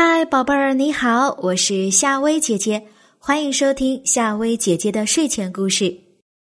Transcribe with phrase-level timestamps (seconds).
[0.00, 2.86] 嗨，宝贝儿，你好，我是夏薇姐姐，
[3.18, 5.92] 欢迎收听夏薇姐姐的睡前故事。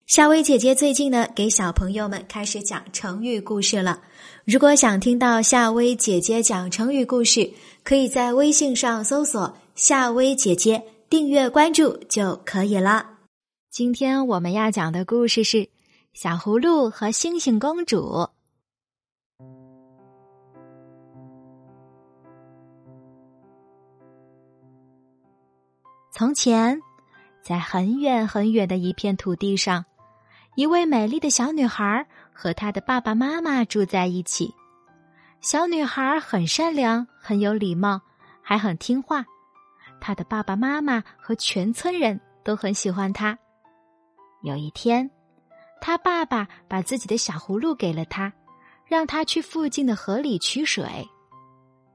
[0.06, 4.00] 夏薇姐姐最近呢，给小朋友们开始讲成语故事了。
[4.44, 7.50] 如果想听到夏薇姐姐讲成语故事，
[7.82, 10.80] 可以在微信上搜索“夏薇姐姐”，
[11.10, 13.04] 订阅关注就可以了。
[13.72, 15.56] 今天我们要讲的故事是
[16.14, 18.02] 《小葫芦和星星公主》。
[26.22, 26.80] 从前，
[27.42, 29.84] 在很远很远的一片土地上，
[30.54, 34.54] 一位美丽的小女孩和她的爸爸妈妈住在一起。
[35.40, 38.00] 小女孩很善良，很有礼貌，
[38.40, 39.24] 还很听话。
[40.00, 43.36] 她的爸爸妈妈和全村人都很喜欢她。
[44.44, 45.10] 有一天，
[45.80, 48.32] 她爸爸把自己的小葫芦给了她，
[48.86, 50.86] 让她去附近的河里取水。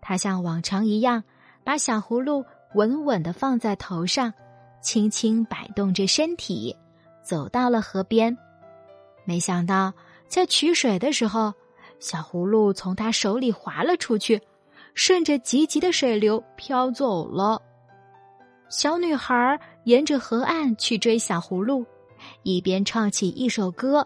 [0.02, 1.24] 她像往常一样
[1.64, 2.44] 把小葫芦。
[2.76, 4.34] 稳稳的放在头上，
[4.82, 6.76] 轻轻摆动着身体，
[7.24, 8.38] 走到了河边。
[9.26, 9.94] 没想到，
[10.28, 11.54] 在取水的时候，
[12.00, 14.42] 小葫芦从他手里滑了出去，
[14.94, 17.62] 顺着急急的水流飘走了。
[18.70, 21.86] 小女孩沿着河岸去追小葫芦，
[22.44, 24.06] 一边唱起一首歌：“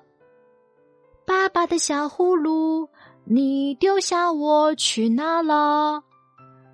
[1.26, 2.88] 爸爸的小葫芦，
[3.26, 6.04] 你丢下我去哪了？”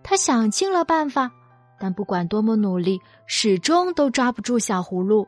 [0.03, 1.31] 她想尽了办法。
[1.79, 5.27] 但不管多么努力，始终都抓不住小葫芦，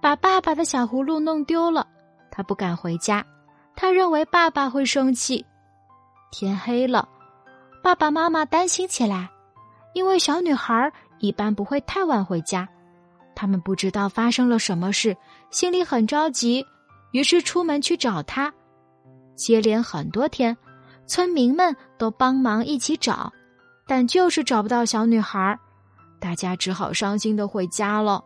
[0.00, 1.86] 把爸爸的小葫芦弄丢了。
[2.30, 3.24] 他不敢回家，
[3.74, 5.44] 他认为爸爸会生气。
[6.30, 7.08] 天黑了，
[7.82, 9.28] 爸爸妈妈担心起来，
[9.92, 12.68] 因为小女孩一般不会太晚回家。
[13.34, 15.16] 他们不知道发生了什么事，
[15.50, 16.64] 心里很着急，
[17.10, 18.52] 于是出门去找她。
[19.34, 20.56] 接连很多天，
[21.06, 23.32] 村民们都帮忙一起找，
[23.86, 25.58] 但就是找不到小女孩。
[26.22, 28.22] 大家只好伤心的回家了。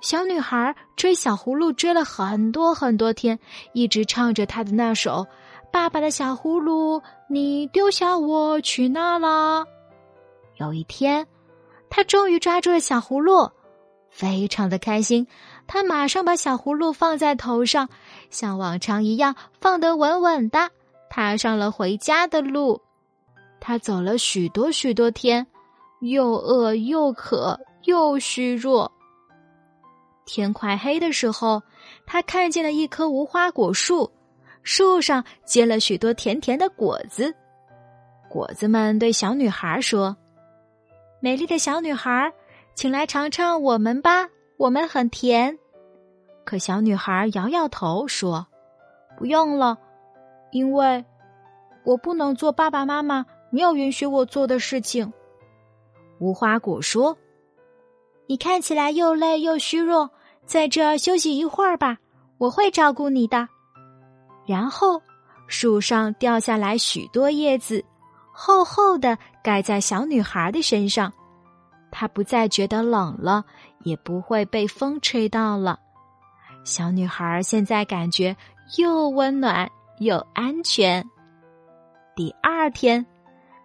[0.00, 3.36] 小女孩追小葫芦追了很多很多天，
[3.72, 5.24] 一直唱着她的那首
[5.72, 9.64] 《爸爸的小葫芦，你丢下我去哪了》。
[10.58, 11.26] 有一天，
[11.90, 13.50] 她终于抓住了小葫芦，
[14.08, 15.26] 非常的开心。
[15.66, 17.88] 她马上把小葫芦放在头上，
[18.30, 20.70] 像往常一样放得稳稳的，
[21.10, 22.80] 踏上了回家的路。
[23.60, 25.46] 她走了许多许多天。
[26.02, 28.90] 又饿又渴又虚弱。
[30.26, 31.62] 天快黑的时候，
[32.06, 34.10] 他看见了一棵无花果树，
[34.62, 37.32] 树上结了许多甜甜的果子。
[38.28, 40.16] 果子们对小女孩说
[41.22, 42.32] ：“美丽的小女孩，
[42.74, 45.56] 请来尝尝我们吧，我们很甜。”
[46.44, 48.44] 可小女孩摇摇头说
[49.16, 49.78] ：“不用了，
[50.50, 51.04] 因为
[51.84, 55.12] 我不能做爸爸妈妈没有允许我做的事情。”
[56.22, 57.18] 无花果说
[58.28, 60.08] ：“你看起来又累又虚弱，
[60.46, 61.98] 在这儿休息一会儿吧，
[62.38, 63.48] 我会照顾你的。”
[64.46, 65.02] 然后，
[65.48, 67.84] 树上掉下来许多叶子，
[68.32, 71.12] 厚厚的盖在小女孩的身上，
[71.90, 73.44] 她不再觉得冷了，
[73.80, 75.76] 也不会被风吹到了。
[76.62, 78.36] 小女孩现在感觉
[78.78, 79.68] 又温暖
[79.98, 81.04] 又安全。
[82.14, 83.04] 第二天，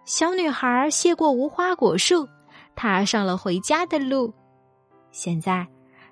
[0.04, 2.28] 小女孩谢过无花果树。
[2.78, 4.32] 踏上了回家的路，
[5.10, 5.66] 现在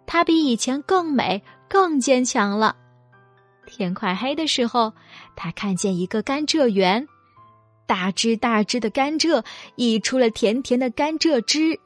[0.04, 2.74] 她比以前更美、更坚强了。
[3.68, 4.92] 天快黑的时候，
[5.36, 7.06] 她看见一个甘蔗园，
[7.86, 9.44] 大枝大枝的甘蔗
[9.76, 11.78] 溢出了甜甜的甘蔗汁。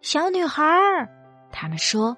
[0.00, 1.08] 小女孩儿，
[1.52, 2.16] 他们说：“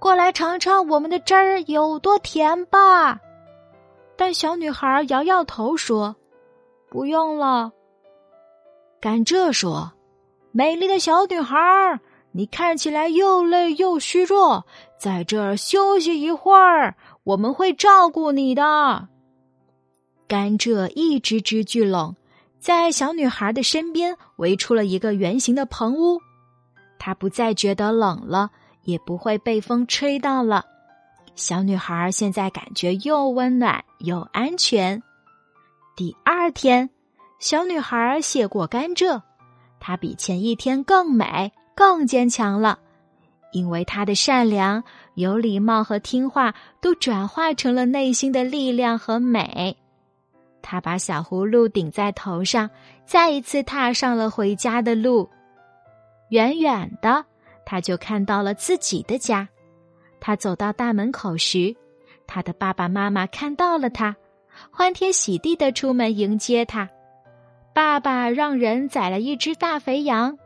[0.00, 3.20] 过来尝尝我们的汁儿有多甜吧。”
[4.18, 6.16] 但小女孩摇摇头说
[6.90, 7.70] ：“不用了。”
[9.00, 9.92] 甘蔗说。
[10.50, 11.56] 美丽的小女孩，
[12.32, 14.64] 你看起来又累又虚弱，
[14.98, 19.08] 在这儿休息一会儿，我们会照顾你的。
[20.26, 22.16] 甘蔗一只只聚拢，
[22.58, 26.20] 在小女孩的身边围出了一个圆形的棚屋，
[26.98, 28.50] 她不再觉得冷了，
[28.84, 30.64] 也不会被风吹到了。
[31.34, 35.02] 小女孩现在感觉又温暖又安全。
[35.94, 36.90] 第二天，
[37.38, 39.22] 小女孩谢过甘蔗。
[39.88, 42.78] 她比前一天更美、更坚强了，
[43.52, 49.74] 因为她的善良、有礼貌和听话都转化成了内心的力量和美。
[50.60, 52.68] 她把小葫芦顶在头上，
[53.06, 55.26] 再一次踏上了回家的路。
[56.28, 57.24] 远远的，
[57.64, 59.48] 他就看到了自己的家。
[60.20, 61.74] 他走到大门口时，
[62.26, 64.14] 他的爸爸妈妈看到了他，
[64.70, 66.86] 欢天喜地的出门迎接他。
[67.78, 70.36] 爸爸让人宰了一只大肥羊，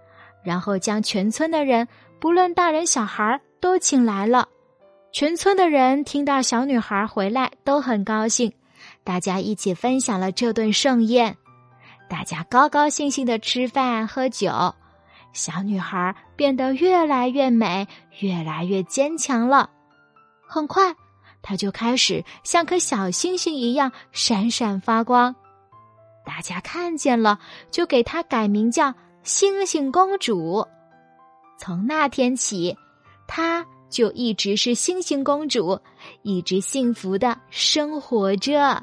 [0.44, 1.88] 然后将全村的人，
[2.20, 4.46] 不论大人小孩，都请来了。
[5.12, 8.52] 全村的人听到小女孩回来都很高兴，
[9.02, 11.38] 大家一起分享了这顿盛宴。
[12.06, 14.74] 大家高高兴兴的吃饭喝酒，
[15.32, 17.88] 小女孩变得越来越美，
[18.20, 19.70] 越来越坚强了。
[20.46, 20.94] 很快，
[21.40, 25.34] 她就开始像颗小星星一样闪闪发光。
[26.34, 27.38] 大家看见了，
[27.70, 30.66] 就给她改名叫星星公主。
[31.58, 32.74] 从那天起，
[33.26, 35.78] 她就一直是星星公主，
[36.22, 38.82] 一直幸福的生活着。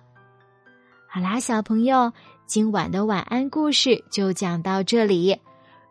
[1.08, 2.14] 好啦，小朋友，
[2.46, 5.36] 今晚的晚安故事就讲到这里。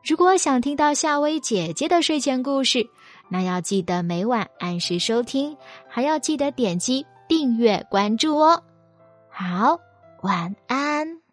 [0.05, 2.89] 如果想听到夏薇姐姐的睡前故事，
[3.29, 5.57] 那要记得每晚按时收听，
[5.89, 8.63] 还要记得点击订阅关注哦。
[9.29, 9.77] 好，
[10.23, 11.28] 晚安。